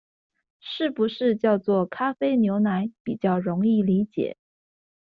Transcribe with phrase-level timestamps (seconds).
[0.59, 4.35] 是不是叫做「咖啡牛奶」比較容易理解